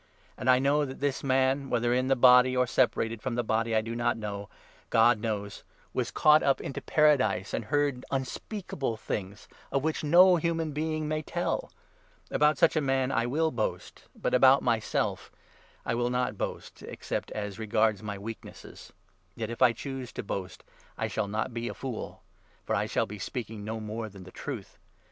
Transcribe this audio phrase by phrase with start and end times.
[0.35, 3.43] And I know that this man— whether in 3 the body or separated from the
[3.43, 4.49] body I do not know;
[4.89, 10.37] God knows— was caught up into Paradise, and heard unspeakable 4 things of which no
[10.37, 11.71] human being may tell.
[12.31, 15.31] About such a 5 man I will boast, but about myself
[15.85, 18.91] I will not boast except as regards my weaknesses.
[19.35, 20.63] Yet if I choose to boast,
[20.97, 22.23] I shall 6 not be a fool;
[22.65, 24.79] for I shall be speaking no more than the truth.